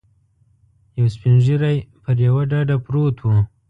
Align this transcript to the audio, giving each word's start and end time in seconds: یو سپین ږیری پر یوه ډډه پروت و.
یو 0.97 1.05
سپین 1.15 1.35
ږیری 1.45 1.77
پر 2.03 2.15
یوه 2.27 2.43
ډډه 2.51 2.77
پروت 2.85 3.17
و. 3.21 3.25